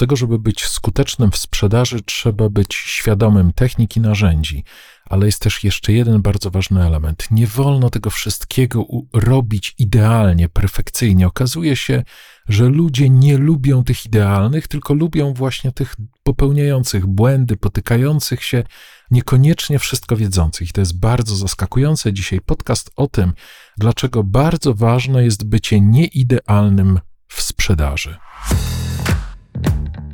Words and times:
tego, 0.00 0.16
żeby 0.16 0.38
być 0.38 0.64
skutecznym 0.64 1.30
w 1.30 1.36
sprzedaży, 1.36 2.02
trzeba 2.02 2.48
być 2.48 2.74
świadomym 2.74 3.52
technik 3.52 3.96
i 3.96 4.00
narzędzi, 4.00 4.64
ale 5.04 5.26
jest 5.26 5.40
też 5.40 5.64
jeszcze 5.64 5.92
jeden 5.92 6.22
bardzo 6.22 6.50
ważny 6.50 6.86
element. 6.86 7.28
Nie 7.30 7.46
wolno 7.46 7.90
tego 7.90 8.10
wszystkiego 8.10 8.84
robić 9.12 9.74
idealnie, 9.78 10.48
perfekcyjnie. 10.48 11.26
Okazuje 11.26 11.76
się, 11.76 12.02
że 12.48 12.68
ludzie 12.68 13.10
nie 13.10 13.38
lubią 13.38 13.84
tych 13.84 14.06
idealnych, 14.06 14.68
tylko 14.68 14.94
lubią 14.94 15.34
właśnie 15.34 15.72
tych 15.72 15.96
popełniających 16.22 17.06
błędy, 17.06 17.56
potykających 17.56 18.44
się, 18.44 18.64
niekoniecznie 19.10 19.78
wszystko 19.78 20.16
wiedzących. 20.16 20.68
I 20.68 20.72
to 20.72 20.80
jest 20.80 20.98
bardzo 20.98 21.36
zaskakujące. 21.36 22.12
Dzisiaj 22.12 22.40
podcast 22.40 22.90
o 22.96 23.06
tym, 23.06 23.32
dlaczego 23.78 24.24
bardzo 24.24 24.74
ważne 24.74 25.24
jest 25.24 25.48
bycie 25.48 25.80
nieidealnym 25.80 27.00
w 27.28 27.42
sprzedaży. 27.42 28.16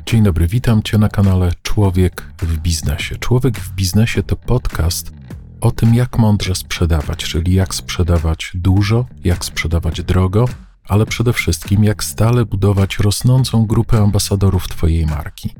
Dzień 0.07 0.23
dobry, 0.23 0.47
witam 0.47 0.83
Cię 0.83 0.97
na 0.97 1.09
kanale 1.09 1.51
Człowiek 1.61 2.33
w 2.41 2.57
Biznesie. 2.57 3.15
Człowiek 3.15 3.59
w 3.59 3.75
Biznesie 3.75 4.23
to 4.23 4.35
podcast 4.35 5.11
o 5.61 5.71
tym, 5.71 5.93
jak 5.95 6.17
mądrze 6.17 6.55
sprzedawać, 6.55 7.17
czyli 7.17 7.53
jak 7.53 7.75
sprzedawać 7.75 8.51
dużo, 8.55 9.05
jak 9.23 9.45
sprzedawać 9.45 10.03
drogo, 10.03 10.45
ale 10.87 11.05
przede 11.05 11.33
wszystkim 11.33 11.83
jak 11.83 12.03
stale 12.03 12.45
budować 12.45 12.99
rosnącą 12.99 13.65
grupę 13.65 13.97
ambasadorów 13.97 14.67
Twojej 14.67 15.05
marki. 15.05 15.55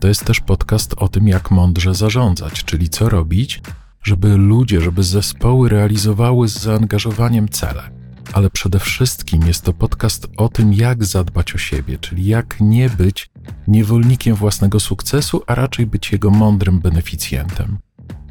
To 0.00 0.08
jest 0.08 0.24
też 0.24 0.40
podcast 0.40 0.94
o 0.96 1.08
tym, 1.08 1.28
jak 1.28 1.50
mądrze 1.50 1.94
zarządzać, 1.94 2.64
czyli 2.64 2.88
co 2.88 3.08
robić, 3.08 3.60
żeby 4.02 4.36
ludzie, 4.36 4.80
żeby 4.80 5.02
zespoły 5.02 5.68
realizowały 5.68 6.48
z 6.48 6.58
zaangażowaniem 6.58 7.48
cele 7.48 8.01
ale 8.32 8.50
przede 8.50 8.78
wszystkim 8.78 9.46
jest 9.46 9.64
to 9.64 9.72
podcast 9.72 10.28
o 10.36 10.48
tym, 10.48 10.72
jak 10.72 11.04
zadbać 11.04 11.54
o 11.54 11.58
siebie, 11.58 11.98
czyli 11.98 12.26
jak 12.26 12.60
nie 12.60 12.90
być 12.90 13.30
niewolnikiem 13.68 14.36
własnego 14.36 14.80
sukcesu, 14.80 15.42
a 15.46 15.54
raczej 15.54 15.86
być 15.86 16.12
jego 16.12 16.30
mądrym 16.30 16.80
beneficjentem. 16.80 17.78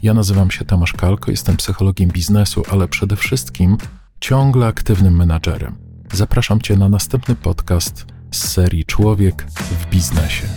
Ja 0.04 0.14
nazywam 0.14 0.52
się 0.52 0.66
Tomasz 0.66 0.94
Kalko, 0.94 1.32
jestem 1.32 1.58
psychologiem 1.58 2.10
biznesu, 2.10 2.64
ale 2.72 2.88
przede 2.88 3.16
wszystkim 3.16 3.78
ciągle 4.20 4.68
aktywnym 4.68 5.16
menadżerem. 5.16 5.76
Zapraszam 6.14 6.62
Cię 6.62 6.76
na 6.76 6.90
następny 6.90 7.36
podcast 7.36 8.06
z 8.32 8.48
serii 8.48 8.86
Człowiek 8.86 9.46
w 9.52 9.90
biznesie. 9.90 10.48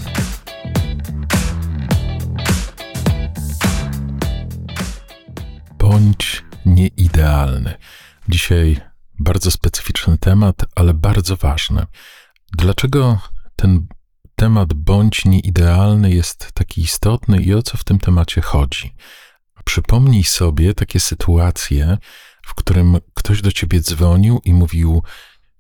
Bądź 5.79 6.45
nieidealny. 6.67 7.75
Dzisiaj 8.29 8.81
bardzo 9.25 9.51
specyficzny 9.51 10.19
temat, 10.19 10.57
ale 10.75 10.95
bardzo 10.95 11.37
ważny. 11.37 11.87
Dlaczego 12.53 13.19
ten 13.57 13.87
temat 14.37 14.75
bądź 14.75 15.25
nieidealny 15.25 16.11
jest 16.11 16.53
taki 16.53 16.81
istotny 16.81 17.43
i 17.43 17.55
o 17.55 17.63
co 17.63 17.77
w 17.77 17.85
tym 17.85 17.99
temacie 17.99 18.41
chodzi? 18.41 18.95
Przypomnij 19.65 20.25
sobie 20.25 20.75
takie 20.75 21.01
sytuacje, 21.01 21.99
w 22.47 22.55
którym 22.55 22.99
ktoś 23.15 23.43
do 23.43 23.53
ciebie 23.53 23.81
dzwonił 23.81 24.41
i 24.45 24.53
mówił: 24.55 25.03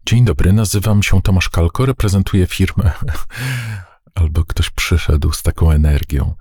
Dzień 0.07 0.25
dobry, 0.25 0.53
nazywam 0.53 1.03
się 1.03 1.23
Tomasz 1.23 1.49
Kalko, 1.49 1.87
reprezentuję 1.87 2.47
firmę. 2.47 2.93
Albo 4.15 4.45
ktoś 4.45 4.71
przyszedł 4.71 5.33
z 5.33 5.43
taką 5.43 5.71
energią. 5.71 6.35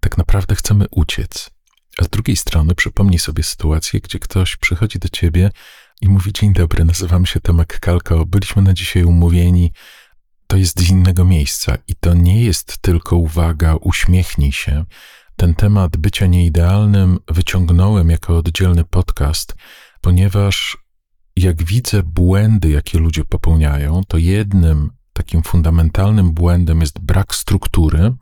Tak 0.00 0.18
naprawdę 0.18 0.54
chcemy 0.54 0.86
uciec. 0.90 1.50
A 1.98 2.04
z 2.04 2.08
drugiej 2.08 2.36
strony 2.36 2.74
przypomnij 2.74 3.18
sobie 3.18 3.42
sytuację, 3.42 4.00
gdzie 4.00 4.18
ktoś 4.18 4.56
przychodzi 4.56 4.98
do 4.98 5.08
ciebie 5.08 5.50
i 6.02 6.08
mówi: 6.08 6.32
Dzień 6.32 6.52
dobry, 6.52 6.84
nazywam 6.84 7.26
się 7.26 7.40
Tomek 7.40 7.80
Kalko, 7.80 8.26
byliśmy 8.26 8.62
na 8.62 8.72
dzisiaj 8.72 9.04
umówieni. 9.04 9.72
To 10.46 10.56
jest 10.56 10.80
z 10.80 10.90
innego 10.90 11.24
miejsca 11.24 11.78
i 11.88 11.94
to 11.94 12.14
nie 12.14 12.44
jest 12.44 12.78
tylko 12.78 13.16
uwaga, 13.16 13.76
uśmiechnij 13.80 14.52
się. 14.52 14.84
Ten 15.36 15.54
temat 15.54 15.96
bycia 15.96 16.26
nieidealnym 16.26 17.18
wyciągnąłem 17.28 18.10
jako 18.10 18.36
oddzielny 18.36 18.84
podcast, 18.84 19.54
ponieważ 20.00 20.76
jak 21.36 21.62
widzę 21.62 22.02
błędy, 22.02 22.70
jakie 22.70 22.98
ludzie 22.98 23.24
popełniają, 23.24 24.02
to 24.08 24.18
jednym 24.18 24.90
takim 25.12 25.42
fundamentalnym 25.42 26.32
błędem 26.32 26.80
jest 26.80 26.98
brak 26.98 27.34
struktury, 27.34 28.12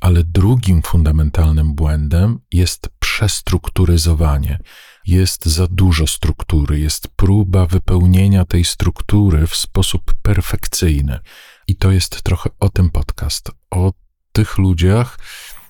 ale 0.00 0.24
drugim 0.24 0.82
fundamentalnym 0.82 1.74
błędem 1.74 2.38
jest 2.52 2.88
przestrukturyzowanie 2.98 4.58
jest 5.08 5.46
za 5.46 5.66
dużo 5.66 6.06
struktury, 6.06 6.80
jest 6.80 7.08
próba 7.08 7.66
wypełnienia 7.66 8.44
tej 8.44 8.64
struktury 8.64 9.46
w 9.46 9.56
sposób 9.56 10.14
perfekcyjny. 10.22 11.18
I 11.66 11.76
to 11.76 11.90
jest 11.90 12.22
trochę 12.22 12.50
o 12.60 12.68
tym 12.68 12.90
podcast, 12.90 13.50
o 13.70 13.92
tych 14.32 14.58
ludziach, 14.58 15.18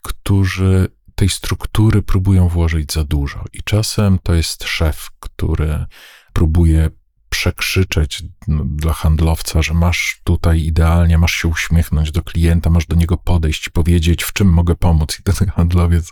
którzy 0.02 0.88
tej 1.14 1.28
struktury 1.28 2.02
próbują 2.02 2.48
włożyć 2.48 2.92
za 2.92 3.04
dużo. 3.04 3.44
I 3.52 3.62
czasem 3.62 4.18
to 4.22 4.34
jest 4.34 4.64
szef, 4.64 5.08
który 5.20 5.86
próbuje 6.32 6.90
przekrzyczeć 7.28 8.22
no, 8.48 8.64
dla 8.64 8.92
handlowca, 8.92 9.62
że 9.62 9.74
masz 9.74 10.20
tutaj 10.24 10.60
idealnie, 10.60 11.18
masz 11.18 11.34
się 11.34 11.48
uśmiechnąć 11.48 12.12
do 12.12 12.22
klienta, 12.22 12.70
masz 12.70 12.86
do 12.86 12.96
niego 12.96 13.16
podejść, 13.16 13.68
powiedzieć, 13.68 14.22
w 14.22 14.32
czym 14.32 14.48
mogę 14.48 14.74
pomóc. 14.74 15.18
I 15.20 15.22
ten 15.22 15.48
handlowiec 15.48 16.10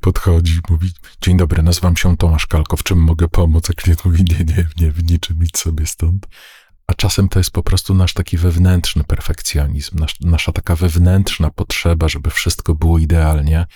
podchodzi, 0.00 0.60
mówi, 0.70 0.90
dzień 1.20 1.36
dobry, 1.36 1.62
nazywam 1.62 1.96
się 1.96 2.16
Tomasz 2.16 2.46
Kalko, 2.46 2.76
w 2.76 2.82
czym 2.82 2.98
mogę 2.98 3.28
pomóc? 3.28 3.70
A 3.70 3.72
klient 3.72 4.04
mówi, 4.04 4.24
nie, 4.24 4.44
nie, 4.44 4.68
nie, 4.80 4.92
w 4.92 5.10
niczym, 5.10 5.42
idź 5.42 5.58
sobie 5.58 5.86
stąd. 5.86 6.26
A 6.86 6.94
czasem 6.94 7.28
to 7.28 7.40
jest 7.40 7.50
po 7.50 7.62
prostu 7.62 7.94
nasz 7.94 8.14
taki 8.14 8.36
wewnętrzny 8.36 9.04
perfekcjonizm, 9.04 9.98
nasz, 9.98 10.20
nasza 10.20 10.52
taka 10.52 10.76
wewnętrzna 10.76 11.50
potrzeba, 11.50 12.08
żeby 12.08 12.30
wszystko 12.30 12.74
było 12.74 12.98
idealnie, 12.98 13.66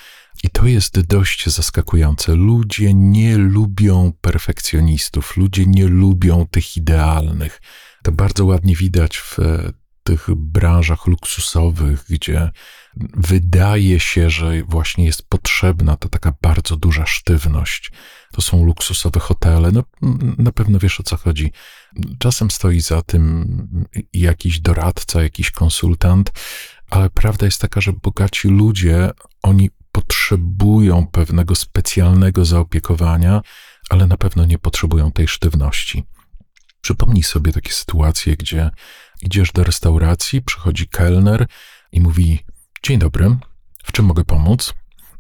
i 0.43 0.51
to 0.51 0.67
jest 0.67 1.01
dość 1.01 1.47
zaskakujące. 1.47 2.35
Ludzie 2.35 2.95
nie 2.95 3.37
lubią 3.39 4.13
perfekcjonistów, 4.21 5.37
ludzie 5.37 5.67
nie 5.67 5.87
lubią 5.87 6.47
tych 6.51 6.77
idealnych. 6.77 7.61
To 8.03 8.13
bardzo 8.13 8.45
ładnie 8.45 8.77
widać 8.77 9.19
w 9.19 9.39
e, 9.39 9.73
tych 10.03 10.27
branżach 10.37 11.07
luksusowych, 11.07 12.05
gdzie 12.11 12.51
wydaje 13.17 14.01
się, 14.01 14.31
że 14.31 14.63
właśnie 14.63 15.05
jest 15.05 15.29
potrzebna 15.29 15.97
ta 15.97 16.09
taka 16.09 16.35
bardzo 16.43 16.77
duża 16.77 17.07
sztywność. 17.07 17.93
To 18.33 18.43
są 18.43 18.65
luksusowe 18.65 19.21
hotele. 19.21 19.73
No, 19.73 19.85
na 20.39 20.53
pewno 20.53 20.79
wiesz 20.79 21.01
o 21.01 21.03
co 21.03 21.17
chodzi. 21.17 21.53
Czasem 22.19 22.51
stoi 22.51 22.81
za 22.81 23.03
tym 23.03 23.47
jakiś 24.13 24.61
doradca, 24.61 25.23
jakiś 25.23 25.51
konsultant, 25.51 26.33
ale 26.91 27.11
prawda 27.11 27.47
jest 27.47 27.61
taka, 27.61 27.81
że 27.81 27.93
bogaci 27.93 28.49
ludzie, 28.49 29.11
oni 29.43 29.71
potrzebują 29.93 31.07
pewnego 31.07 31.55
specjalnego 31.55 32.45
zaopiekowania, 32.45 33.43
ale 33.91 34.07
na 34.07 34.17
pewno 34.17 34.45
nie 34.45 34.59
potrzebują 34.59 35.13
tej 35.13 35.29
sztywności. 35.29 36.05
Przypomnij 36.81 37.23
sobie 37.23 37.53
takie 37.53 37.73
sytuacje, 37.73 38.37
gdzie 38.37 38.71
idziesz 39.23 39.53
do 39.53 39.65
restauracji, 39.65 40.43
przychodzi 40.43 40.89
kelner 40.89 41.47
i 41.93 42.01
mówi: 42.01 42.39
Dzień 42.83 42.99
dobry, 42.99 43.37
w 43.85 43.93
czym 43.93 44.05
mogę 44.05 44.25
pomóc? 44.25 44.75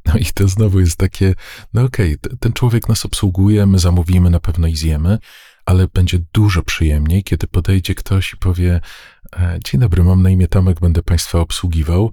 No 0.06 0.14
i 0.14 0.24
to 0.24 0.48
znowu 0.48 0.80
jest 0.80 0.96
takie, 0.96 1.34
no 1.74 1.82
okej, 1.82 2.18
okay, 2.24 2.36
ten 2.36 2.52
człowiek 2.52 2.88
nas 2.88 3.04
obsługuje, 3.04 3.66
my 3.66 3.78
zamówimy 3.78 4.30
na 4.30 4.40
pewno 4.40 4.66
i 4.66 4.76
zjemy, 4.76 5.18
ale 5.64 5.88
będzie 5.88 6.18
dużo 6.32 6.62
przyjemniej, 6.62 7.24
kiedy 7.24 7.46
podejdzie 7.46 7.94
ktoś 7.94 8.32
i 8.32 8.36
powie: 8.36 8.80
e, 9.36 9.58
Dzień 9.64 9.80
dobry, 9.80 10.04
mam 10.04 10.22
na 10.22 10.30
imię 10.30 10.48
Tomek, 10.48 10.80
będę 10.80 11.02
Państwa 11.02 11.40
obsługiwał. 11.40 12.12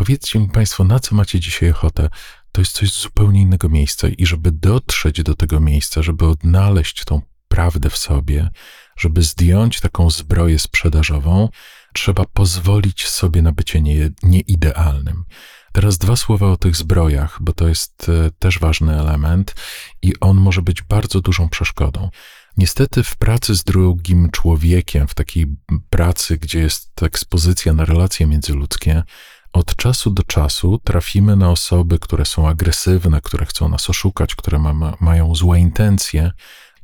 Powiedzcie 0.00 0.38
mi 0.38 0.48
Państwo, 0.48 0.84
na 0.84 0.98
co 0.98 1.14
macie 1.14 1.40
dzisiaj 1.40 1.70
ochotę? 1.70 2.08
To 2.52 2.60
jest 2.60 2.72
coś 2.72 2.92
zupełnie 2.92 3.40
innego 3.40 3.68
miejsca 3.68 4.08
i 4.08 4.26
żeby 4.26 4.52
dotrzeć 4.52 5.22
do 5.22 5.34
tego 5.34 5.60
miejsca, 5.60 6.02
żeby 6.02 6.26
odnaleźć 6.26 7.04
tą 7.04 7.22
prawdę 7.48 7.90
w 7.90 7.96
sobie, 7.96 8.50
żeby 8.98 9.22
zdjąć 9.22 9.80
taką 9.80 10.10
zbroję 10.10 10.58
sprzedażową, 10.58 11.48
trzeba 11.94 12.24
pozwolić 12.24 13.08
sobie 13.08 13.42
na 13.42 13.52
bycie 13.52 13.80
nie, 13.80 14.10
nieidealnym. 14.22 15.24
Teraz 15.72 15.98
dwa 15.98 16.16
słowa 16.16 16.50
o 16.50 16.56
tych 16.56 16.76
zbrojach, 16.76 17.38
bo 17.40 17.52
to 17.52 17.68
jest 17.68 18.08
e, 18.08 18.30
też 18.38 18.58
ważny 18.58 19.00
element 19.00 19.54
i 20.02 20.12
on 20.20 20.36
może 20.36 20.62
być 20.62 20.82
bardzo 20.82 21.20
dużą 21.20 21.48
przeszkodą. 21.48 22.10
Niestety 22.56 23.02
w 23.02 23.16
pracy 23.16 23.54
z 23.54 23.64
drugim 23.64 24.30
człowiekiem, 24.30 25.08
w 25.08 25.14
takiej 25.14 25.46
pracy, 25.90 26.36
gdzie 26.36 26.58
jest 26.58 27.02
ekspozycja 27.02 27.72
na 27.72 27.84
relacje 27.84 28.26
międzyludzkie, 28.26 29.02
od 29.52 29.76
czasu 29.76 30.10
do 30.10 30.22
czasu 30.22 30.78
trafimy 30.84 31.36
na 31.36 31.50
osoby, 31.50 31.98
które 31.98 32.24
są 32.24 32.48
agresywne, 32.48 33.20
które 33.20 33.46
chcą 33.46 33.68
nas 33.68 33.90
oszukać, 33.90 34.34
które 34.34 34.58
ma, 34.58 34.96
mają 35.00 35.34
złe 35.34 35.60
intencje, 35.60 36.32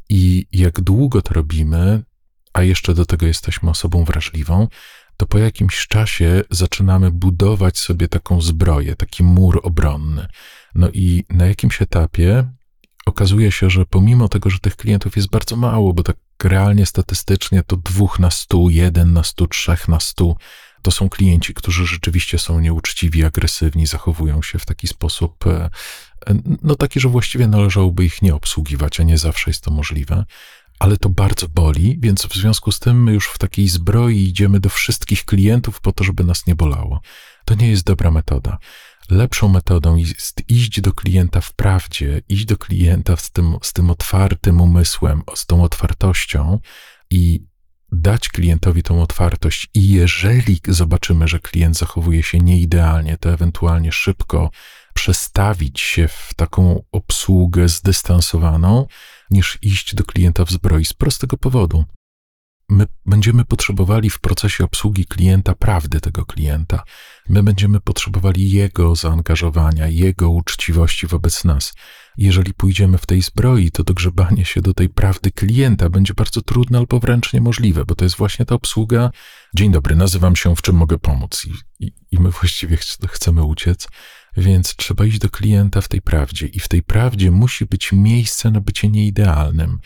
i 0.08 0.46
jak 0.52 0.80
długo 0.80 1.22
to 1.22 1.34
robimy, 1.34 2.02
a 2.52 2.62
jeszcze 2.62 2.94
do 2.94 3.06
tego 3.06 3.26
jesteśmy 3.26 3.70
osobą 3.70 4.04
wrażliwą, 4.04 4.68
to 5.16 5.26
po 5.26 5.38
jakimś 5.38 5.86
czasie 5.86 6.42
zaczynamy 6.50 7.10
budować 7.10 7.78
sobie 7.78 8.08
taką 8.08 8.40
zbroję, 8.40 8.96
taki 8.96 9.24
mur 9.24 9.60
obronny. 9.62 10.26
No 10.74 10.88
i 10.92 11.24
na 11.30 11.46
jakimś 11.46 11.82
etapie 11.82 12.52
okazuje 13.06 13.52
się, 13.52 13.70
że 13.70 13.86
pomimo 13.86 14.28
tego, 14.28 14.50
że 14.50 14.58
tych 14.58 14.76
klientów 14.76 15.16
jest 15.16 15.30
bardzo 15.30 15.56
mało, 15.56 15.94
bo 15.94 16.02
tak 16.02 16.16
realnie 16.42 16.86
statystycznie 16.86 17.62
to 17.62 17.76
dwóch 17.76 18.18
na 18.18 18.30
stu, 18.30 18.70
jeden 18.70 19.12
na 19.12 19.22
stu, 19.22 19.46
trzech 19.46 19.88
na 19.88 20.00
stu, 20.00 20.36
to 20.86 20.90
są 20.90 21.08
klienci, 21.08 21.54
którzy 21.54 21.86
rzeczywiście 21.86 22.38
są 22.38 22.60
nieuczciwi, 22.60 23.24
agresywni, 23.24 23.86
zachowują 23.86 24.42
się 24.42 24.58
w 24.58 24.66
taki 24.66 24.86
sposób, 24.86 25.46
e, 25.46 25.70
no 26.62 26.74
taki, 26.74 27.00
że 27.00 27.08
właściwie 27.08 27.48
należałoby 27.48 28.04
ich 28.04 28.22
nie 28.22 28.34
obsługiwać, 28.34 29.00
a 29.00 29.02
nie 29.02 29.18
zawsze 29.18 29.50
jest 29.50 29.64
to 29.64 29.70
możliwe. 29.70 30.24
Ale 30.78 30.96
to 30.96 31.08
bardzo 31.08 31.48
boli, 31.48 31.98
więc 32.00 32.26
w 32.26 32.34
związku 32.34 32.72
z 32.72 32.78
tym 32.78 33.02
my 33.02 33.12
już 33.12 33.28
w 33.28 33.38
takiej 33.38 33.68
zbroi 33.68 34.18
idziemy 34.18 34.60
do 34.60 34.68
wszystkich 34.68 35.24
klientów 35.24 35.80
po 35.80 35.92
to, 35.92 36.04
żeby 36.04 36.24
nas 36.24 36.46
nie 36.46 36.54
bolało. 36.54 37.00
To 37.44 37.54
nie 37.54 37.68
jest 37.68 37.84
dobra 37.84 38.10
metoda. 38.10 38.58
Lepszą 39.10 39.48
metodą 39.48 39.96
jest 39.96 40.42
iść 40.48 40.80
do 40.80 40.92
klienta 40.92 41.40
w 41.40 41.52
prawdzie, 41.52 42.22
iść 42.28 42.44
do 42.44 42.58
klienta 42.58 43.16
z 43.16 43.30
tym, 43.30 43.56
z 43.62 43.72
tym 43.72 43.90
otwartym 43.90 44.60
umysłem, 44.60 45.22
z 45.34 45.46
tą 45.46 45.62
otwartością 45.62 46.60
i 47.10 47.44
dać 48.00 48.28
klientowi 48.28 48.82
tą 48.82 49.02
otwartość. 49.02 49.68
I 49.74 49.88
jeżeli 49.88 50.60
zobaczymy, 50.68 51.28
że 51.28 51.40
klient 51.40 51.76
zachowuje 51.76 52.22
się 52.22 52.38
nieidealnie, 52.38 53.16
to 53.16 53.30
ewentualnie 53.32 53.92
szybko 53.92 54.50
przestawić 54.94 55.80
się 55.80 56.08
w 56.08 56.30
taką 56.36 56.82
obsługę 56.92 57.68
zdystansowaną, 57.68 58.86
niż 59.30 59.58
iść 59.62 59.94
do 59.94 60.04
klienta 60.04 60.44
w 60.44 60.50
zbroi 60.50 60.84
z 60.84 60.92
prostego 60.92 61.36
powodu 61.36 61.84
my 62.68 62.86
będziemy 63.06 63.44
potrzebowali 63.44 64.10
w 64.10 64.20
procesie 64.20 64.64
obsługi 64.64 65.04
klienta 65.04 65.54
prawdy 65.54 66.00
tego 66.00 66.24
klienta. 66.24 66.82
My 67.28 67.42
będziemy 67.42 67.80
potrzebowali 67.80 68.50
jego 68.50 68.96
zaangażowania, 68.96 69.88
jego 69.88 70.30
uczciwości 70.30 71.06
wobec 71.06 71.44
nas. 71.44 71.74
Jeżeli 72.16 72.54
pójdziemy 72.54 72.98
w 72.98 73.06
tej 73.06 73.22
zbroi, 73.22 73.70
to 73.70 73.84
dogrzebanie 73.84 74.44
się 74.44 74.60
do 74.60 74.74
tej 74.74 74.88
prawdy 74.88 75.30
klienta 75.30 75.90
będzie 75.90 76.14
bardzo 76.14 76.42
trudne 76.42 76.78
albo 76.78 77.00
wręcz 77.00 77.32
niemożliwe, 77.32 77.84
bo 77.84 77.94
to 77.94 78.04
jest 78.04 78.16
właśnie 78.16 78.46
ta 78.46 78.54
obsługa. 78.54 79.10
Dzień 79.54 79.72
dobry, 79.72 79.96
nazywam 79.96 80.36
się, 80.36 80.56
w 80.56 80.62
czym 80.62 80.76
mogę 80.76 80.98
pomóc? 80.98 81.46
I, 81.46 81.84
i, 81.86 81.92
i 82.10 82.18
my 82.20 82.30
właściwie 82.30 82.76
ch 82.76 82.84
chcemy 83.08 83.42
uciec. 83.42 83.88
Więc 84.36 84.76
trzeba 84.76 85.04
iść 85.04 85.18
do 85.18 85.30
klienta 85.30 85.80
w 85.80 85.88
tej 85.88 86.02
prawdzie, 86.02 86.46
i 86.46 86.60
w 86.60 86.68
tej 86.68 86.82
prawdzie 86.82 87.30
musi 87.30 87.66
być 87.66 87.92
miejsce 87.92 88.50
na 88.50 88.60
bycie 88.60 88.88
nieidealnym. 88.88 89.78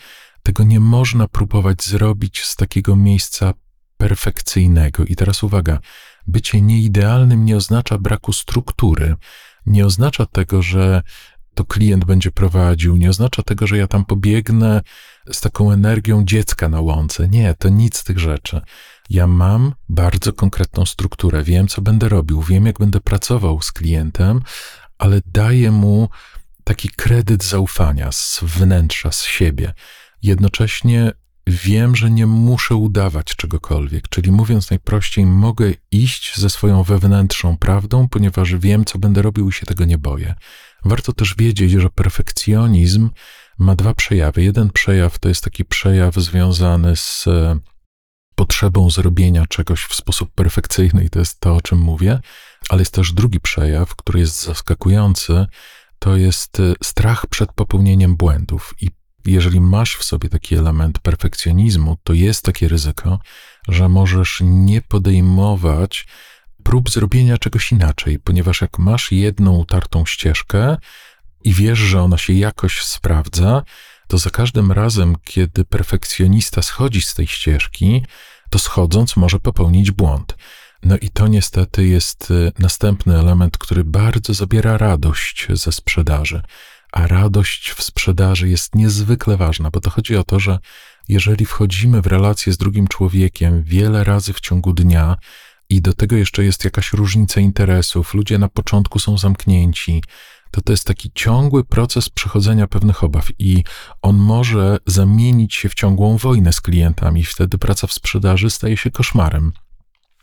Tego 0.43 0.63
nie 0.63 0.79
można 0.79 1.27
próbować 1.27 1.83
zrobić 1.83 2.41
z 2.43 2.55
takiego 2.55 2.95
miejsca 2.95 3.53
perfekcyjnego. 3.97 5.05
I 5.05 5.15
teraz 5.15 5.43
uwaga, 5.43 5.79
bycie 6.27 6.61
nieidealnym 6.61 7.45
nie 7.45 7.57
oznacza 7.57 7.97
braku 7.97 8.33
struktury, 8.33 9.15
nie 9.65 9.85
oznacza 9.85 10.25
tego, 10.25 10.61
że 10.61 11.01
to 11.53 11.65
klient 11.65 12.05
będzie 12.05 12.31
prowadził, 12.31 12.97
nie 12.97 13.09
oznacza 13.09 13.43
tego, 13.43 13.67
że 13.67 13.77
ja 13.77 13.87
tam 13.87 14.05
pobiegnę 14.05 14.81
z 15.31 15.41
taką 15.41 15.71
energią 15.71 16.23
dziecka 16.25 16.69
na 16.69 16.81
łące. 16.81 17.29
Nie, 17.29 17.53
to 17.53 17.69
nic 17.69 17.97
z 17.97 18.03
tych 18.03 18.19
rzeczy. 18.19 18.61
Ja 19.09 19.27
mam 19.27 19.73
bardzo 19.89 20.33
konkretną 20.33 20.85
strukturę, 20.85 21.43
wiem, 21.43 21.67
co 21.67 21.81
będę 21.81 22.09
robił, 22.09 22.41
wiem, 22.41 22.65
jak 22.65 22.79
będę 22.79 23.01
pracował 23.01 23.61
z 23.61 23.71
klientem, 23.71 24.41
ale 24.97 25.21
daję 25.25 25.71
mu 25.71 26.09
taki 26.63 26.89
kredyt 26.89 27.43
zaufania 27.43 28.11
z 28.11 28.39
wnętrza, 28.43 29.11
z 29.11 29.23
siebie. 29.23 29.73
Jednocześnie 30.23 31.11
wiem, 31.47 31.95
że 31.95 32.11
nie 32.11 32.25
muszę 32.27 32.75
udawać 32.75 33.25
czegokolwiek, 33.25 34.07
czyli 34.09 34.31
mówiąc 34.31 34.69
najprościej, 34.69 35.25
mogę 35.25 35.71
iść 35.91 36.37
ze 36.39 36.49
swoją 36.49 36.83
wewnętrzną 36.83 37.57
prawdą, 37.57 38.07
ponieważ 38.07 38.55
wiem, 38.55 38.85
co 38.85 38.99
będę 38.99 39.21
robił 39.21 39.49
i 39.49 39.53
się 39.53 39.65
tego 39.65 39.85
nie 39.85 39.97
boję. 39.97 40.35
Warto 40.85 41.13
też 41.13 41.35
wiedzieć, 41.35 41.71
że 41.71 41.89
perfekcjonizm 41.89 43.09
ma 43.59 43.75
dwa 43.75 43.93
przejawy. 43.93 44.43
Jeden 44.43 44.69
przejaw 44.69 45.19
to 45.19 45.29
jest 45.29 45.43
taki 45.43 45.65
przejaw 45.65 46.15
związany 46.15 46.95
z 46.95 47.27
e, 47.27 47.59
potrzebą 48.35 48.89
zrobienia 48.89 49.45
czegoś 49.45 49.83
w 49.83 49.95
sposób 49.95 50.31
perfekcyjny, 50.33 51.03
i 51.03 51.09
to 51.09 51.19
jest 51.19 51.39
to, 51.39 51.55
o 51.55 51.61
czym 51.61 51.79
mówię, 51.79 52.19
ale 52.69 52.81
jest 52.81 52.93
też 52.93 53.13
drugi 53.13 53.39
przejaw, 53.39 53.95
który 53.95 54.19
jest 54.19 54.43
zaskakujący, 54.43 55.45
to 55.99 56.17
jest 56.17 56.59
e, 56.59 56.73
strach 56.83 57.27
przed 57.27 57.53
popełnieniem 57.53 58.15
błędów. 58.15 58.73
I 58.81 58.89
jeżeli 59.25 59.61
masz 59.61 59.95
w 59.95 60.03
sobie 60.03 60.29
taki 60.29 60.55
element 60.55 60.99
perfekcjonizmu, 60.99 61.97
to 62.03 62.13
jest 62.13 62.43
takie 62.43 62.67
ryzyko, 62.67 63.19
że 63.67 63.89
możesz 63.89 64.39
nie 64.43 64.81
podejmować 64.81 66.07
prób 66.63 66.89
zrobienia 66.89 67.37
czegoś 67.37 67.71
inaczej, 67.71 68.19
ponieważ 68.19 68.61
jak 68.61 68.79
masz 68.79 69.11
jedną 69.11 69.57
utartą 69.57 70.05
ścieżkę 70.05 70.77
i 71.43 71.53
wiesz, 71.53 71.79
że 71.79 72.01
ona 72.01 72.17
się 72.17 72.33
jakoś 72.33 72.81
sprawdza, 72.81 73.63
to 74.07 74.17
za 74.17 74.29
każdym 74.29 74.71
razem, 74.71 75.15
kiedy 75.23 75.65
perfekcjonista 75.65 76.61
schodzi 76.61 77.01
z 77.01 77.13
tej 77.13 77.27
ścieżki, 77.27 78.05
to 78.49 78.59
schodząc 78.59 79.15
może 79.15 79.39
popełnić 79.39 79.91
błąd. 79.91 80.35
No 80.83 80.97
i 80.97 81.09
to 81.09 81.27
niestety 81.27 81.87
jest 81.87 82.31
y, 82.31 82.51
następny 82.59 83.19
element, 83.19 83.57
który 83.57 83.83
bardzo 83.83 84.33
zabiera 84.33 84.77
radość 84.77 85.47
ze 85.49 85.71
sprzedaży 85.71 86.41
a 86.91 87.07
radość 87.07 87.71
w 87.71 87.83
sprzedaży 87.83 88.49
jest 88.49 88.75
niezwykle 88.75 89.37
ważna, 89.37 89.71
bo 89.71 89.79
to 89.79 89.89
chodzi 89.89 90.15
o 90.15 90.23
to, 90.23 90.39
że 90.39 90.59
jeżeli 91.09 91.45
wchodzimy 91.45 92.01
w 92.01 92.07
relację 92.07 92.53
z 92.53 92.57
drugim 92.57 92.87
człowiekiem 92.87 93.63
wiele 93.63 94.03
razy 94.03 94.33
w 94.33 94.39
ciągu 94.39 94.73
dnia 94.73 95.17
i 95.69 95.81
do 95.81 95.93
tego 95.93 96.15
jeszcze 96.15 96.43
jest 96.43 96.65
jakaś 96.65 96.93
różnica 96.93 97.41
interesów, 97.41 98.13
ludzie 98.13 98.37
na 98.37 98.49
początku 98.49 98.99
są 98.99 99.17
zamknięci, 99.17 100.03
to 100.51 100.61
to 100.61 100.73
jest 100.73 100.85
taki 100.85 101.11
ciągły 101.15 101.63
proces 101.63 102.09
przechodzenia 102.09 102.67
pewnych 102.67 103.03
obaw 103.03 103.27
i 103.39 103.63
on 104.01 104.17
może 104.17 104.77
zamienić 104.85 105.55
się 105.55 105.69
w 105.69 105.73
ciągłą 105.73 106.17
wojnę 106.17 106.53
z 106.53 106.61
klientami. 106.61 107.23
Wtedy 107.23 107.57
praca 107.57 107.87
w 107.87 107.93
sprzedaży 107.93 108.49
staje 108.49 108.77
się 108.77 108.91
koszmarem. 108.91 109.51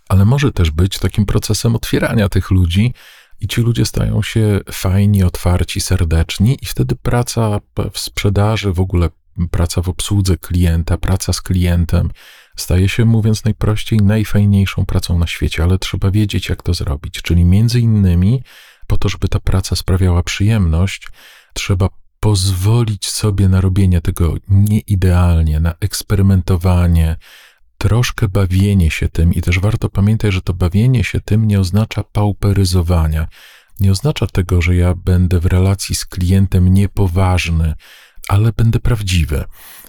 Ale 0.08 0.24
może 0.24 0.52
też 0.52 0.70
być 0.70 0.98
takim 0.98 1.26
procesem 1.26 1.76
otwierania 1.76 2.28
tych 2.28 2.50
ludzi 2.50 2.94
i 3.40 3.48
ci 3.48 3.60
ludzie 3.60 3.84
stają 3.84 4.22
się 4.22 4.60
fajni, 4.72 5.22
otwarci, 5.22 5.80
serdeczni, 5.80 6.58
i 6.62 6.66
wtedy 6.66 6.96
praca 6.96 7.60
w 7.92 7.98
sprzedaży, 7.98 8.72
w 8.72 8.80
ogóle 8.80 9.10
praca 9.50 9.82
w 9.82 9.88
obsłudze 9.88 10.36
klienta, 10.36 10.96
praca 10.96 11.32
z 11.32 11.42
klientem 11.42 12.10
staje 12.56 12.88
się, 12.88 13.04
mówiąc 13.04 13.44
najprościej, 13.44 13.98
najfajniejszą 13.98 14.86
pracą 14.86 15.18
na 15.18 15.26
świecie, 15.26 15.62
ale 15.62 15.78
trzeba 15.78 16.10
wiedzieć, 16.10 16.48
jak 16.48 16.62
to 16.62 16.74
zrobić. 16.74 17.22
Czyli 17.22 17.44
między 17.44 17.80
innymi, 17.80 18.42
po 18.86 18.96
to, 18.98 19.08
żeby 19.08 19.28
ta 19.28 19.40
praca 19.40 19.76
sprawiała 19.76 20.22
przyjemność, 20.22 21.08
trzeba 21.54 21.88
pozwolić 22.20 23.08
sobie 23.08 23.48
na 23.48 23.60
robienie 23.60 24.00
tego 24.00 24.34
nieidealnie, 24.48 25.60
na 25.60 25.74
eksperymentowanie, 25.80 27.16
troszkę 27.78 28.28
bawienie 28.28 28.90
się 28.90 29.08
tym 29.08 29.34
i 29.34 29.42
też 29.42 29.58
warto 29.58 29.88
pamiętać, 29.88 30.32
że 30.32 30.42
to 30.42 30.54
bawienie 30.54 31.04
się 31.04 31.20
tym 31.20 31.46
nie 31.46 31.60
oznacza 31.60 32.04
pauperyzowania. 32.04 33.28
Nie 33.80 33.90
oznacza 33.90 34.26
tego, 34.26 34.62
że 34.62 34.76
ja 34.76 34.94
będę 34.94 35.40
w 35.40 35.46
relacji 35.46 35.94
z 35.94 36.06
klientem 36.06 36.68
niepoważny, 36.68 37.74
ale 38.28 38.52
będę 38.52 38.80
prawdziwy. 38.80 39.44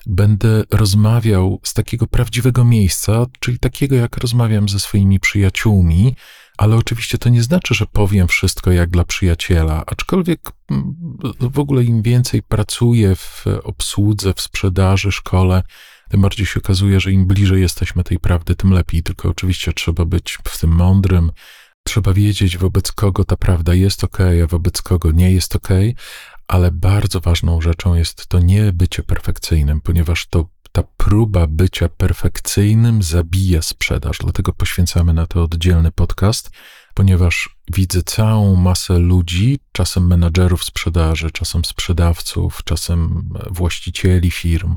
Będę 0.06 0.64
rozmawiał 0.72 1.60
z 1.64 1.74
takiego 1.74 2.08
prawdziwego 2.08 2.66
miejsca, 2.66 3.26
czyli 3.40 3.60
takiego, 3.60 3.96
jak 3.96 4.18
rozmawiam 4.18 4.70
ze 4.70 4.80
swoimi 4.80 5.20
przyjaciółmi, 5.20 6.16
ale 6.58 6.76
oczywiście 6.76 7.18
to 7.18 7.30
nie 7.30 7.44
znaczy, 7.44 7.74
że 7.74 7.86
powiem 7.86 8.28
wszystko 8.28 8.72
jak 8.72 8.90
dla 8.90 9.04
przyjaciela, 9.06 9.84
aczkolwiek 9.88 10.52
mm, 10.72 10.96
w 11.40 11.60
ogóle 11.60 11.84
im 11.84 12.02
więcej 12.02 12.44
pracuję 12.44 13.16
w 13.16 13.46
obsłudze, 13.64 14.34
w 14.34 14.42
sprzedaży, 14.42 15.12
szkole, 15.12 15.64
tym 16.10 16.22
bardziej 16.22 16.46
się 16.46 16.60
okazuje, 16.60 17.00
że 17.00 17.12
im 17.12 17.26
bliżej 17.26 17.62
jesteśmy 17.62 18.04
tej 18.04 18.20
prawdy, 18.20 18.56
tym 18.56 18.72
lepiej. 18.72 19.04
Tylko 19.04 19.30
oczywiście 19.30 19.74
trzeba 19.74 20.06
być 20.06 20.38
w 20.44 20.60
tym 20.60 20.72
mądrym, 20.72 21.32
trzeba 21.84 22.14
wiedzieć, 22.14 22.58
wobec 22.58 22.92
kogo 22.92 23.24
ta 23.24 23.36
prawda 23.38 23.74
jest 23.74 24.04
ok, 24.04 24.18
a 24.44 24.48
wobec 24.48 24.82
kogo 24.82 25.12
nie 25.12 25.32
jest 25.32 25.56
ok, 25.56 25.68
ale 26.48 26.72
bardzo 26.72 27.20
ważną 27.20 27.62
rzeczą 27.62 27.96
jest 27.96 28.28
to 28.28 28.40
nie 28.40 28.74
bycie 28.74 29.04
perfekcyjnym, 29.04 29.82
ponieważ 29.82 30.28
to 30.28 30.50
ta 30.72 30.84
próba 30.84 31.48
bycia 31.48 31.90
perfekcyjnym 31.90 33.04
zabija 33.04 33.62
sprzedaż. 33.62 34.18
Dlatego 34.18 34.54
poświęcamy 34.54 35.14
na 35.14 35.28
to 35.28 35.44
oddzielny 35.44 35.92
podcast, 35.92 36.50
ponieważ 36.94 37.56
widzę 37.74 38.04
całą 38.04 38.56
masę 38.56 39.00
ludzi, 39.00 39.60
czasem 39.72 40.08
menadżerów 40.08 40.64
sprzedaży, 40.64 41.32
czasem 41.32 41.66
sprzedawców, 41.66 42.64
czasem 42.64 43.30
właścicieli 43.52 44.32
firm, 44.32 44.76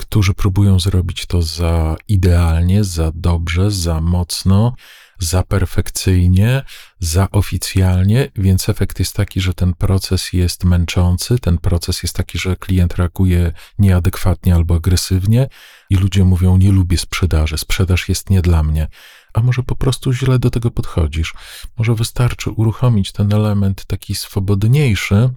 którzy 0.00 0.34
próbują 0.34 0.80
zrobić 0.80 1.26
to 1.26 1.42
za 1.42 1.96
idealnie, 2.08 2.84
za 2.84 3.12
dobrze, 3.14 3.70
za 3.70 4.00
mocno, 4.00 4.74
za 5.18 5.42
perfekcyjnie, 5.42 6.62
za 7.00 7.30
oficjalnie, 7.30 8.30
więc 8.36 8.68
efekt 8.68 8.98
jest 8.98 9.16
taki, 9.16 9.40
że 9.40 9.54
ten 9.54 9.74
proces 9.74 10.32
jest 10.32 10.64
męczący, 10.64 11.38
ten 11.38 11.58
proces 11.58 12.02
jest 12.02 12.14
taki, 12.16 12.38
że 12.38 12.56
klient 12.56 12.94
reaguje 12.94 13.52
nieadekwatnie 13.78 14.54
albo 14.54 14.74
agresywnie 14.74 15.48
i 15.90 15.96
ludzie 15.96 16.24
mówią: 16.24 16.56
Nie 16.56 16.72
lubię 16.72 16.98
sprzedaży, 16.98 17.58
sprzedaż 17.58 18.08
jest 18.08 18.30
nie 18.30 18.42
dla 18.42 18.62
mnie. 18.62 18.88
A 19.34 19.40
może 19.40 19.62
po 19.62 19.76
prostu 19.76 20.12
źle 20.12 20.38
do 20.38 20.50
tego 20.50 20.70
podchodzisz? 20.70 21.34
Może 21.78 21.94
wystarczy 21.94 22.50
uruchomić 22.50 23.12
ten 23.12 23.32
element 23.32 23.84
taki 23.84 24.14
swobodniejszy, 24.14 25.30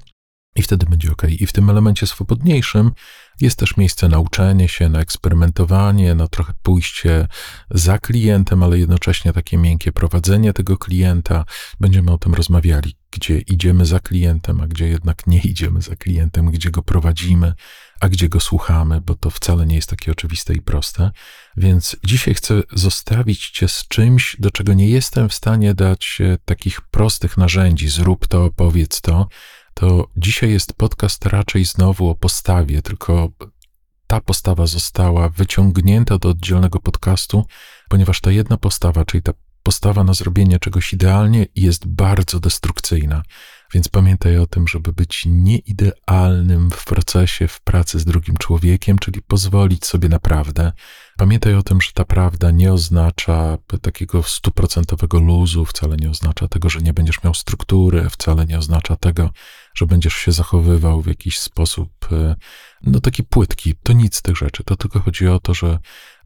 i 0.55 0.61
wtedy 0.61 0.85
będzie 0.85 1.11
ok. 1.11 1.21
I 1.29 1.47
w 1.47 1.53
tym 1.53 1.69
elemencie 1.69 2.07
swobodniejszym 2.07 2.91
jest 3.41 3.59
też 3.59 3.77
miejsce 3.77 4.07
na 4.07 4.19
uczenie 4.19 4.67
się, 4.67 4.89
na 4.89 4.99
eksperymentowanie, 4.99 6.15
na 6.15 6.27
trochę 6.27 6.53
pójście 6.63 7.27
za 7.71 7.97
klientem, 7.97 8.63
ale 8.63 8.79
jednocześnie 8.79 9.33
takie 9.33 9.57
miękkie 9.57 9.91
prowadzenie 9.91 10.53
tego 10.53 10.77
klienta. 10.77 11.45
Będziemy 11.79 12.11
o 12.11 12.17
tym 12.17 12.33
rozmawiali, 12.33 12.95
gdzie 13.11 13.39
idziemy 13.39 13.85
za 13.85 13.99
klientem, 13.99 14.61
a 14.61 14.67
gdzie 14.67 14.87
jednak 14.87 15.27
nie 15.27 15.39
idziemy 15.51 15.81
za 15.81 15.95
klientem, 15.95 16.51
gdzie 16.51 16.71
go 16.71 16.83
prowadzimy, 16.83 17.53
a 17.99 18.09
gdzie 18.09 18.29
go 18.29 18.39
słuchamy, 18.39 19.01
bo 19.01 19.15
to 19.15 19.29
wcale 19.29 19.65
nie 19.65 19.75
jest 19.75 19.89
takie 19.89 20.11
oczywiste 20.11 20.53
i 20.53 20.61
proste. 20.61 21.11
Więc 21.57 21.95
dzisiaj 22.03 22.33
chcę 22.33 22.61
zostawić 22.73 23.49
Cię 23.49 23.67
z 23.67 23.87
czymś, 23.87 24.35
do 24.39 24.51
czego 24.51 24.73
nie 24.73 24.89
jestem 24.89 25.29
w 25.29 25.33
stanie 25.33 25.73
dać 25.73 26.17
e, 26.21 26.37
takich 26.45 26.81
prostych 26.81 27.37
narzędzi. 27.37 27.89
Zrób 27.89 28.27
to, 28.27 28.49
powiedz 28.55 29.01
to 29.01 29.27
to 29.73 30.07
dzisiaj 30.17 30.51
jest 30.51 30.73
podcast 30.73 31.25
raczej 31.25 31.65
znowu 31.65 32.09
o 32.09 32.15
postawie, 32.15 32.81
tylko 32.81 33.29
ta 34.07 34.21
postawa 34.21 34.67
została 34.67 35.29
wyciągnięta 35.29 36.17
do 36.17 36.29
oddzielnego 36.29 36.79
podcastu, 36.79 37.45
ponieważ 37.89 38.21
ta 38.21 38.31
jedna 38.31 38.57
postawa, 38.57 39.05
czyli 39.05 39.23
ta 39.23 39.33
postawa 39.63 40.03
na 40.03 40.13
zrobienie 40.13 40.59
czegoś 40.59 40.93
idealnie, 40.93 41.45
jest 41.55 41.87
bardzo 41.87 42.39
destrukcyjna. 42.39 43.23
Więc 43.73 43.89
pamiętaj 43.89 44.37
o 44.37 44.47
tym, 44.47 44.67
żeby 44.67 44.93
być 44.93 45.23
nieidealnym 45.25 46.71
w 46.71 46.85
procesie, 46.85 47.47
w 47.47 47.61
pracy 47.61 47.99
z 47.99 48.05
drugim 48.05 48.37
człowiekiem, 48.37 48.99
czyli 48.99 49.21
pozwolić 49.21 49.85
sobie 49.85 50.09
na 50.09 50.19
prawdę. 50.19 50.71
Pamiętaj 51.17 51.55
o 51.55 51.63
tym, 51.63 51.81
że 51.81 51.91
ta 51.93 52.05
prawda 52.05 52.51
nie 52.51 52.73
oznacza 52.73 53.57
takiego 53.81 54.23
stuprocentowego 54.23 55.19
luzu, 55.19 55.65
wcale 55.65 55.95
nie 55.97 56.09
oznacza 56.09 56.47
tego, 56.47 56.69
że 56.69 56.79
nie 56.79 56.93
będziesz 56.93 57.23
miał 57.23 57.33
struktury, 57.33 58.09
wcale 58.09 58.45
nie 58.45 58.57
oznacza 58.57 58.95
tego, 58.95 59.29
że 59.73 59.85
będziesz 59.85 60.13
się 60.13 60.31
zachowywał 60.31 61.01
w 61.01 61.07
jakiś 61.07 61.39
sposób, 61.39 61.89
e, 62.11 62.35
no 62.83 62.99
taki 62.99 63.23
płytki. 63.23 63.75
To 63.83 63.93
nic 63.93 64.15
z 64.15 64.21
tych 64.21 64.37
rzeczy. 64.37 64.63
To 64.63 64.75
tylko 64.75 64.99
chodzi 64.99 65.27
o 65.27 65.39
to, 65.39 65.53
że 65.53 65.79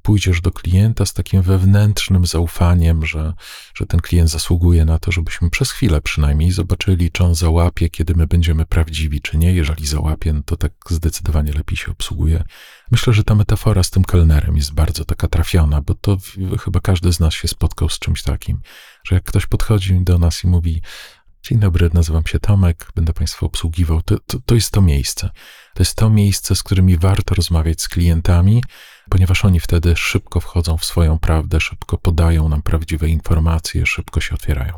pójdziesz 0.07 0.41
do 0.41 0.51
klienta 0.51 1.05
z 1.05 1.13
takim 1.13 1.41
wewnętrznym 1.41 2.25
zaufaniem, 2.25 3.05
że, 3.05 3.33
że 3.75 3.85
ten 3.85 3.99
klient 3.99 4.29
zasługuje 4.29 4.85
na 4.85 4.99
to, 4.99 5.11
żebyśmy 5.11 5.49
przez 5.49 5.71
chwilę 5.71 6.01
przynajmniej 6.01 6.51
zobaczyli, 6.51 7.11
czy 7.11 7.23
on 7.23 7.35
załapie, 7.35 7.89
kiedy 7.89 8.13
my 8.15 8.27
będziemy 8.27 8.65
prawdziwi, 8.65 9.21
czy 9.21 9.37
nie. 9.37 9.53
Jeżeli 9.53 9.87
załapie, 9.87 10.33
no 10.33 10.41
to 10.45 10.57
tak 10.57 10.71
zdecydowanie 10.89 11.53
lepiej 11.53 11.77
się 11.77 11.91
obsługuje. 11.91 12.43
Myślę, 12.91 13.13
że 13.13 13.23
ta 13.23 13.35
metafora 13.35 13.83
z 13.83 13.89
tym 13.89 14.03
kelnerem 14.03 14.57
jest 14.57 14.73
bardzo 14.73 15.05
taka 15.05 15.27
trafiona, 15.27 15.81
bo 15.81 15.95
to 15.95 16.17
chyba 16.63 16.79
każdy 16.79 17.13
z 17.13 17.19
nas 17.19 17.33
się 17.33 17.47
spotkał 17.47 17.89
z 17.89 17.99
czymś 17.99 18.23
takim, 18.23 18.61
że 19.03 19.15
jak 19.15 19.23
ktoś 19.23 19.45
podchodzi 19.45 19.99
do 20.01 20.17
nas 20.17 20.43
i 20.43 20.47
mówi, 20.47 20.81
Dzień 21.49 21.59
dobry, 21.59 21.89
nazywam 21.93 22.25
się 22.25 22.39
Tomek, 22.39 22.91
będę 22.95 23.13
Państwa 23.13 23.45
obsługiwał. 23.45 24.01
To, 24.01 24.19
to, 24.19 24.39
to, 24.45 24.55
jest 24.55 24.71
to 24.71 24.81
miejsce. 24.81 25.29
To 25.73 25.81
jest 25.83 25.95
to 25.95 26.09
miejsce, 26.09 26.55
z 26.55 26.63
którymi 26.63 26.97
warto 26.97 27.35
rozmawiać 27.35 27.81
z 27.81 27.89
klientami, 27.89 28.63
ponieważ 29.09 29.45
oni 29.45 29.59
wtedy 29.59 29.95
szybko 29.95 30.39
wchodzą 30.39 30.77
w 30.77 30.85
swoją 30.85 31.19
prawdę, 31.19 31.59
szybko 31.59 31.97
podają 31.97 32.49
nam 32.49 32.61
prawdziwe 32.61 33.09
informacje, 33.09 33.85
szybko 33.85 34.21
się 34.21 34.35
otwierają. 34.35 34.73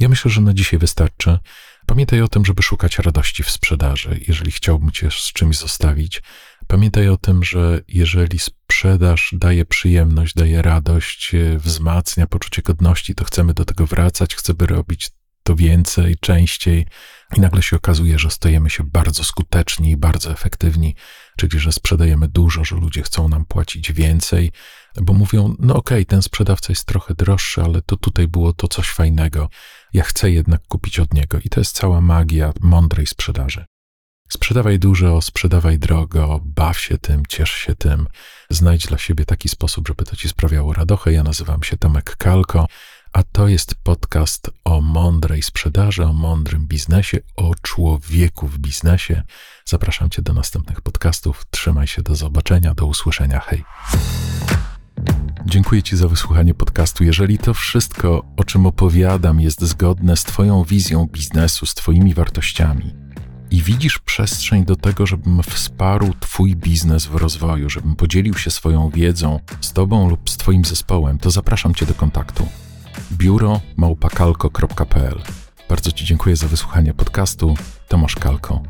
Ja 0.00 0.08
myślę, 0.08 0.30
że 0.30 0.40
na 0.40 0.54
dzisiaj 0.54 0.78
wystarczy. 0.78 1.38
Pamiętaj 1.86 2.20
o 2.22 2.28
tym, 2.28 2.44
żeby 2.44 2.62
szukać 2.62 2.98
radości 2.98 3.42
w 3.42 3.50
sprzedaży, 3.50 4.20
jeżeli 4.28 4.52
chciałbym 4.52 4.90
Cię 4.90 5.10
z 5.10 5.32
czymś 5.32 5.58
zostawić. 5.58 6.22
Pamiętaj 6.66 7.08
o 7.08 7.16
tym, 7.16 7.44
że 7.44 7.80
jeżeli 7.88 8.38
sprzedaż 8.38 9.34
daje 9.38 9.64
przyjemność, 9.64 10.34
daje 10.34 10.62
radość, 10.62 11.32
wzmacnia 11.56 12.26
poczucie 12.26 12.62
godności, 12.62 13.14
to 13.14 13.24
chcemy 13.24 13.54
do 13.54 13.64
tego 13.64 13.86
wracać, 13.86 14.34
chcemy 14.34 14.66
robić 14.66 15.10
to 15.42 15.56
więcej, 15.56 16.16
częściej, 16.20 16.86
i 17.36 17.40
nagle 17.40 17.62
się 17.62 17.76
okazuje, 17.76 18.18
że 18.18 18.30
stajemy 18.30 18.70
się 18.70 18.84
bardzo 18.84 19.24
skuteczni 19.24 19.90
i 19.90 19.96
bardzo 19.96 20.30
efektywni, 20.30 20.94
czyli 21.36 21.60
że 21.60 21.72
sprzedajemy 21.72 22.28
dużo, 22.28 22.64
że 22.64 22.76
ludzie 22.76 23.02
chcą 23.02 23.28
nam 23.28 23.44
płacić 23.44 23.92
więcej, 23.92 24.52
bo 25.02 25.12
mówią: 25.12 25.54
No, 25.58 25.74
okej, 25.76 25.98
okay, 25.98 26.04
ten 26.04 26.22
sprzedawca 26.22 26.66
jest 26.68 26.84
trochę 26.84 27.14
droższy, 27.14 27.62
ale 27.62 27.82
to 27.82 27.96
tutaj 27.96 28.28
było 28.28 28.52
to 28.52 28.68
coś 28.68 28.88
fajnego. 28.88 29.48
Ja 29.92 30.02
chcę 30.02 30.30
jednak 30.30 30.60
kupić 30.68 31.00
od 31.00 31.14
niego, 31.14 31.38
i 31.44 31.48
to 31.48 31.60
jest 31.60 31.76
cała 31.76 32.00
magia 32.00 32.52
mądrej 32.60 33.06
sprzedaży. 33.06 33.64
Sprzedawaj 34.32 34.78
dużo, 34.78 35.22
sprzedawaj 35.22 35.78
drogo, 35.78 36.40
baw 36.44 36.80
się 36.80 36.98
tym, 36.98 37.22
ciesz 37.28 37.50
się 37.50 37.74
tym, 37.74 38.06
znajdź 38.50 38.86
dla 38.86 38.98
siebie 38.98 39.24
taki 39.24 39.48
sposób, 39.48 39.88
żeby 39.88 40.04
to 40.04 40.16
ci 40.16 40.28
sprawiało 40.28 40.72
radochę. 40.72 41.12
Ja 41.12 41.22
nazywam 41.22 41.62
się 41.62 41.76
Tomek 41.76 42.16
Kalko 42.16 42.66
a 43.12 43.22
to 43.22 43.48
jest 43.48 43.74
podcast 43.74 44.50
o 44.64 44.80
mądrej 44.80 45.42
sprzedaży, 45.42 46.04
o 46.04 46.12
mądrym 46.12 46.66
biznesie, 46.66 47.18
o 47.36 47.54
człowieku 47.62 48.48
w 48.48 48.58
biznesie. 48.58 49.22
Zapraszam 49.64 50.10
Cię 50.10 50.22
do 50.22 50.32
następnych 50.32 50.80
podcastów. 50.80 51.46
Trzymaj 51.50 51.86
się, 51.86 52.02
do 52.02 52.16
zobaczenia, 52.16 52.74
do 52.74 52.86
usłyszenia. 52.86 53.40
Hej. 53.40 53.64
Dziękuję 55.46 55.82
Ci 55.82 55.96
za 55.96 56.08
wysłuchanie 56.08 56.54
podcastu. 56.54 57.04
Jeżeli 57.04 57.38
to 57.38 57.54
wszystko, 57.54 58.24
o 58.36 58.44
czym 58.44 58.66
opowiadam, 58.66 59.40
jest 59.40 59.62
zgodne 59.62 60.16
z 60.16 60.24
Twoją 60.24 60.64
wizją 60.64 61.06
biznesu, 61.06 61.66
z 61.66 61.74
Twoimi 61.74 62.14
wartościami 62.14 62.94
i 63.50 63.62
widzisz 63.62 63.98
przestrzeń 63.98 64.64
do 64.64 64.76
tego, 64.76 65.06
żebym 65.06 65.42
wsparł 65.42 66.14
Twój 66.20 66.56
biznes 66.56 67.06
w 67.06 67.14
rozwoju, 67.14 67.70
żebym 67.70 67.96
podzielił 67.96 68.34
się 68.34 68.50
swoją 68.50 68.90
wiedzą 68.90 69.40
z 69.60 69.72
Tobą 69.72 70.10
lub 70.10 70.30
z 70.30 70.36
Twoim 70.36 70.64
zespołem, 70.64 71.18
to 71.18 71.30
zapraszam 71.30 71.74
Cię 71.74 71.86
do 71.86 71.94
kontaktu 71.94 72.48
biuro 73.12 73.60
małpakalko.pl. 73.76 75.22
Bardzo 75.68 75.92
Ci 75.92 76.04
dziękuję 76.04 76.36
za 76.36 76.46
wysłuchanie 76.46 76.94
podcastu. 76.94 77.54
Tomasz 77.88 78.16
Kalko. 78.16 78.62